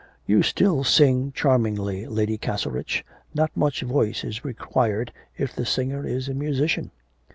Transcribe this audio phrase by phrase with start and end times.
[0.25, 3.05] 'You still sing charmingly, Lady Castlerich,
[3.35, 6.89] not much voice is required if the singer is a musician.'